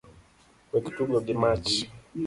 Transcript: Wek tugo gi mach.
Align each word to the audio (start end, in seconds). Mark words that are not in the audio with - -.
Wek 0.71 0.85
tugo 0.95 1.17
gi 1.25 1.33
mach. 1.41 1.69